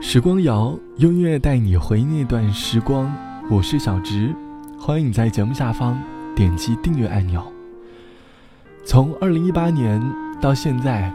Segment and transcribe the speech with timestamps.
[0.00, 3.12] 时光谣，用音乐带你回那段时光。
[3.50, 4.32] 我是小植，
[4.78, 6.00] 欢迎你在节目下方
[6.36, 7.42] 点击订阅按钮。
[8.84, 10.00] 从二零一八年
[10.40, 11.12] 到现在，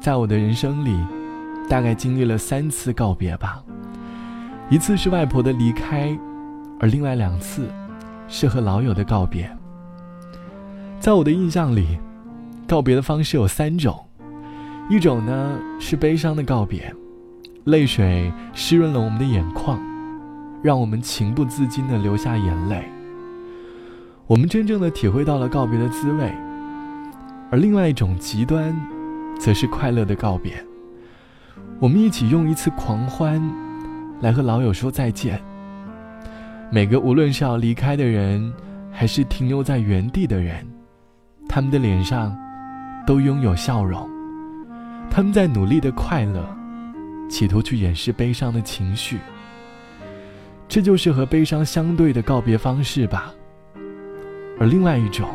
[0.00, 0.98] 在我的人生里，
[1.68, 3.62] 大概经历了三次告别吧。
[4.70, 6.18] 一次是外婆的离开，
[6.80, 7.68] 而另外两次
[8.28, 9.48] 是和老友的告别。
[10.98, 11.98] 在我的印象里，
[12.66, 14.06] 告别的方式有三种，
[14.88, 16.92] 一种呢是悲伤的告别，
[17.66, 19.78] 泪水湿润了我们的眼眶。
[20.62, 22.90] 让我们情不自禁地流下眼泪。
[24.26, 26.34] 我们真正的体会到了告别的滋味，
[27.52, 28.74] 而另外一种极端，
[29.38, 30.52] 则是快乐的告别。
[31.78, 33.40] 我们一起用一次狂欢，
[34.20, 35.40] 来和老友说再见。
[36.72, 38.52] 每个无论是要离开的人，
[38.90, 40.66] 还是停留在原地的人，
[41.48, 42.36] 他们的脸上，
[43.06, 44.08] 都拥有笑容。
[45.08, 46.44] 他们在努力的快乐，
[47.28, 49.18] 企图去掩饰悲伤的情绪。
[50.68, 53.32] 这就是和悲伤相对的告别方式吧。
[54.58, 55.28] 而另外一种，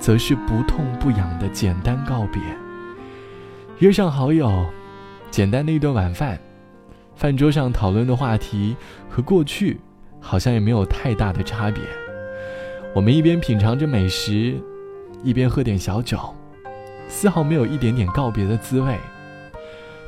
[0.00, 2.40] 则是不痛不痒的简单告别。
[3.78, 4.66] 约上好友，
[5.30, 6.38] 简单的一顿晚饭，
[7.14, 8.76] 饭桌上讨论的话题
[9.08, 9.78] 和过去
[10.20, 11.82] 好像也没有太大的差别。
[12.94, 14.56] 我们一边品尝着美食，
[15.22, 16.18] 一边喝点小酒，
[17.06, 18.98] 丝毫没有一点点告别的滋味。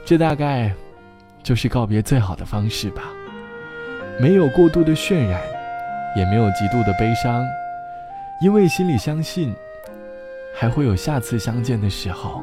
[0.04, 0.74] 这大概
[1.42, 3.02] 就是告别最好的方式吧。
[4.20, 5.40] 没有过度的渲染，
[6.16, 7.42] 也没有极度的悲伤，
[8.42, 9.54] 因为心里相信，
[10.54, 12.42] 还会有下次相见的时候。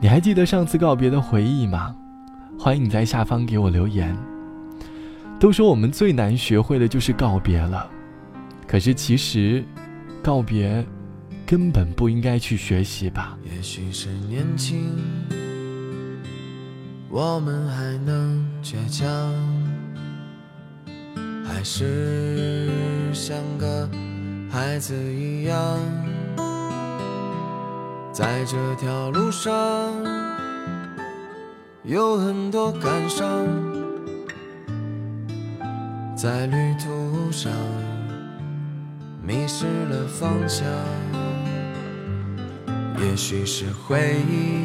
[0.00, 1.94] 你还记得上次告别的回忆吗？
[2.58, 4.16] 欢迎你在下方给我留言。
[5.38, 7.90] 都说我们最难学会的就是告别了，
[8.66, 9.64] 可是其实，
[10.22, 10.84] 告别
[11.46, 13.38] 根本不应该去学习吧。
[13.42, 14.90] 也许是年轻，
[17.10, 19.06] 我们还能倔强。
[21.44, 22.70] 还是
[23.12, 23.88] 像个
[24.48, 25.78] 孩子一样，
[28.12, 29.52] 在这条路上
[31.82, 33.26] 有很多感伤，
[36.16, 37.52] 在旅途上
[39.20, 40.64] 迷失了方向，
[43.02, 44.64] 也许是回忆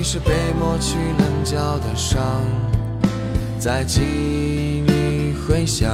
[0.00, 2.22] 如今已是被抹去棱角的伤，
[3.58, 5.90] 在记忆里回响，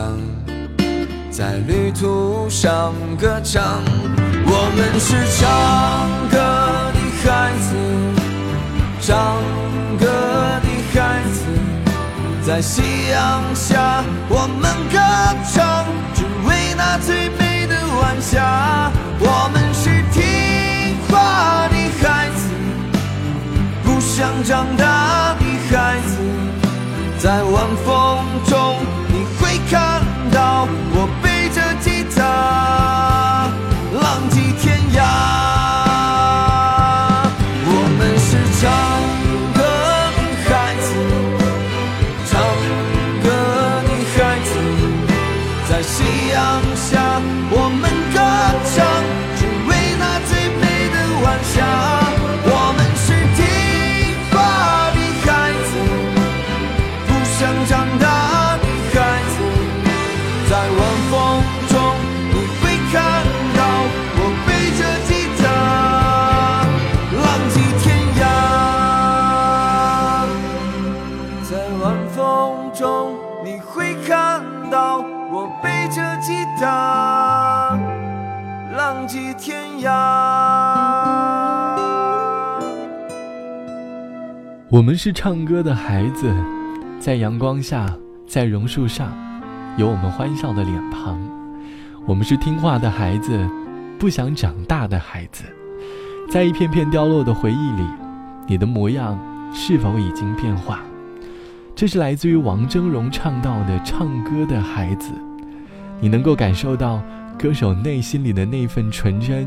[1.29, 3.83] 在旅途上歌唱。
[4.49, 6.39] 我们是唱歌
[6.95, 7.75] 的孩子，
[9.01, 9.43] 唱
[9.99, 10.07] 歌
[10.63, 11.43] 的孩子。
[12.47, 14.99] 在夕阳下，我们歌
[15.53, 18.93] 唱，只为那最美的晚霞。
[24.47, 26.19] 长大的孩子，
[27.19, 28.16] 在晚风
[57.99, 58.95] 大的孩
[59.33, 59.37] 子，
[60.49, 61.15] 在晚风
[61.69, 61.75] 中
[62.31, 62.63] 你会
[62.93, 62.95] 看
[63.57, 63.59] 到
[64.17, 64.49] 我背
[64.79, 65.45] 着吉他，
[67.23, 67.85] 浪迹天
[68.21, 68.23] 涯。
[71.49, 71.51] 在
[71.83, 71.85] 晚
[72.15, 72.17] 风
[72.75, 72.81] 中
[73.45, 74.99] 你会看到
[75.33, 77.79] 我背着吉他，
[78.77, 79.87] 浪迹天涯。
[84.69, 86.29] 我们是唱歌的孩子，
[86.99, 87.95] 在阳光下，
[88.27, 89.13] 在榕树上，
[89.77, 91.19] 有我们欢笑的脸庞。
[92.07, 93.49] 我们是听话的孩子，
[93.99, 95.45] 不想长大的孩子，
[96.31, 97.85] 在一片片凋落的回忆里，
[98.49, 99.19] 你的模样
[99.53, 100.81] 是否已经变化？
[101.75, 105.13] 这是来自于王峥嵘唱到的唱歌的孩子，
[106.01, 107.03] 你能够感受到
[107.39, 109.47] 歌手内心里的那份纯真。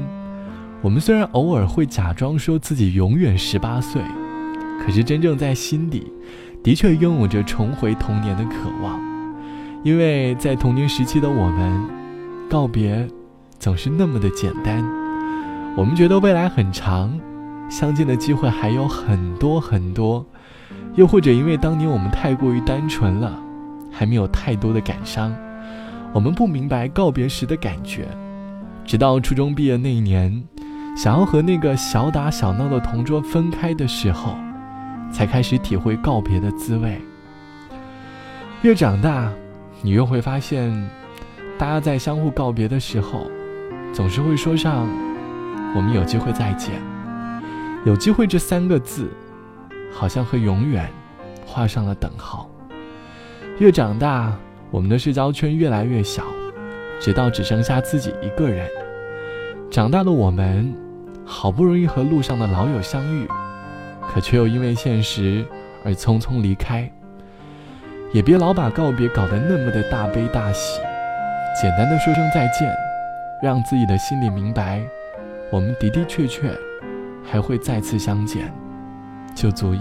[0.81, 4.01] 我们虽然偶尔会假装说自己永远十八岁。
[4.81, 6.09] 可是，真正在心底，
[6.61, 8.99] 的确拥有着重回童年的渴望，
[9.83, 11.81] 因为在童年时期的我们，
[12.49, 13.07] 告别
[13.57, 14.83] 总是那么的简单。
[15.77, 17.17] 我们觉得未来很长，
[17.69, 20.25] 相见的机会还有很多很多，
[20.95, 23.39] 又或者因为当年我们太过于单纯了，
[23.89, 25.33] 还没有太多的感伤，
[26.13, 28.05] 我们不明白告别时的感觉。
[28.85, 30.43] 直到初中毕业那一年，
[30.97, 34.35] 想要和那个小打小闹的同桌分开的时候。
[35.11, 36.99] 才开始体会告别的滋味。
[38.61, 39.31] 越长大，
[39.81, 40.89] 你越会发现，
[41.57, 43.29] 大家在相互告别的时候，
[43.93, 44.87] 总是会说上
[45.75, 46.73] “我们有机会再见”。
[47.85, 49.09] 有机会这三个字，
[49.93, 50.89] 好像和永远
[51.45, 52.49] 画上了等号。
[53.59, 54.33] 越长大，
[54.71, 56.23] 我们的社交圈越来越小，
[56.99, 58.67] 直到只剩下自己一个人。
[59.71, 60.75] 长大的我们，
[61.23, 63.25] 好不容易和路上的老友相遇。
[64.11, 65.45] 可却又因为现实
[65.85, 66.89] 而匆匆离开。
[68.11, 70.81] 也别老把告别搞得那么的大悲大喜，
[71.61, 72.67] 简单的说声再见，
[73.43, 74.81] 让自己的心里明白，
[75.51, 76.51] 我们的的确确
[77.23, 78.51] 还会再次相见，
[79.35, 79.79] 就足以。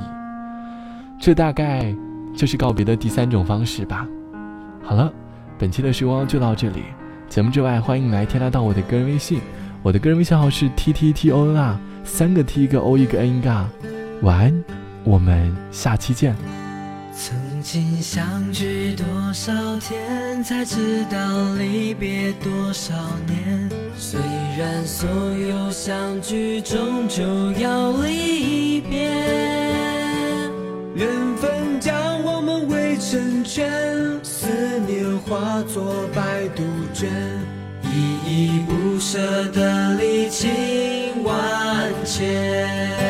[1.19, 1.95] 这大概
[2.37, 4.07] 就是告别的第三种方式吧。
[4.83, 5.11] 好了，
[5.59, 6.83] 本期的时光就到这里。
[7.31, 9.41] 节目之外，欢迎来添加到我的个人微信，
[9.83, 13.67] 我的个人微信号是 t t t o n r，三个 t 一个 o 一个 n 一个。
[14.23, 14.65] 晚安，
[15.05, 16.35] 我们下期见。
[17.15, 22.95] 曾经相聚多少天，才知道离别多少
[23.27, 23.71] 年。
[23.97, 24.19] 虽
[24.59, 29.09] 然所有相聚终究要离别，
[30.95, 33.71] 缘分将我们围成圈，
[34.25, 34.49] 思
[34.87, 36.63] 念化作白杜
[36.93, 37.09] 鹃，
[37.85, 43.08] 依依不舍的离情万千。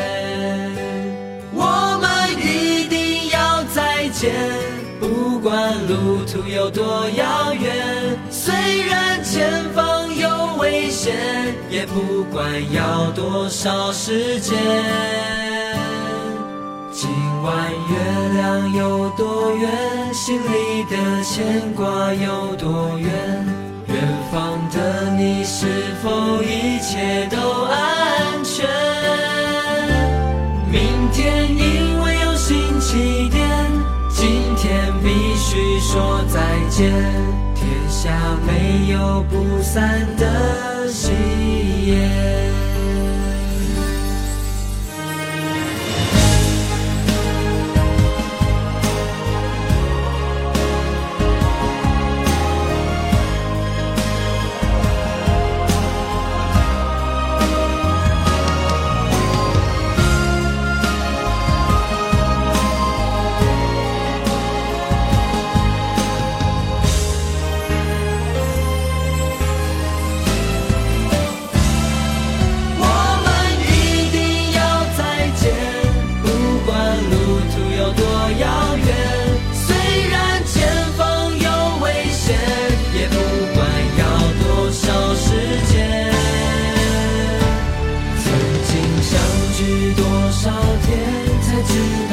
[5.49, 7.75] 不管路途有多遥远，
[8.29, 8.53] 虽
[8.85, 10.29] 然前方有
[10.59, 11.17] 危险，
[11.71, 14.55] 也不管要多少时间。
[16.93, 17.09] 今
[17.43, 23.09] 晚月亮有多圆，心里的牵挂有多远？
[23.87, 23.97] 远
[24.31, 25.65] 方的你是
[26.03, 27.98] 否一切都安
[36.79, 36.93] 天
[37.89, 41.11] 下没有不散的席
[41.87, 42.48] 宴。
[90.29, 90.51] 多少
[90.83, 92.08] 天才知